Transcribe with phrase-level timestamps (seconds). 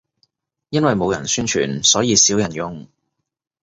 [0.69, 2.87] 因為冇人宣傳，所以少人用